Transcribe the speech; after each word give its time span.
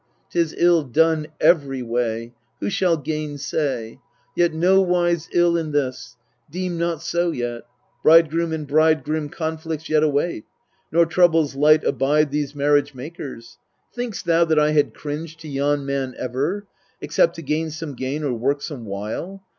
'Tis 0.31 0.55
ill 0.57 0.81
done 0.81 1.27
every 1.39 1.83
way; 1.83 2.33
who 2.59 2.71
shall 2.71 2.97
gainsay? 2.97 3.99
Yet 4.35 4.51
nowise 4.51 5.29
ill 5.31 5.55
in 5.55 5.73
this; 5.73 6.17
deem 6.49 6.75
not 6.75 7.03
so 7.03 7.29
yet. 7.29 7.65
Bridegroom 8.01 8.51
and 8.51 8.65
bride 8.65 9.03
grim 9.03 9.29
conflicts 9.29 9.89
yet 9.89 10.01
await; 10.01 10.45
Nor 10.91 11.05
troubles 11.05 11.55
light 11.55 11.83
abide 11.83 12.31
these 12.31 12.55
marriage 12.55 12.95
makers. 12.95 13.59
Think'st 13.93 14.25
thou 14.25 14.43
that 14.45 14.57
I 14.57 14.71
had 14.71 14.95
cringed 14.95 15.39
to 15.41 15.47
yon 15.47 15.85
man 15.85 16.15
ever, 16.17 16.65
Except 16.99 17.35
to 17.35 17.43
gain 17.43 17.69
some 17.69 17.93
gain, 17.93 18.23
or 18.23 18.33
work 18.33 18.63
some 18.63 18.85
wile 18.85 19.43